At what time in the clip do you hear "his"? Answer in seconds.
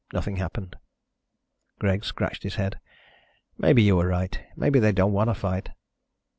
2.41-2.55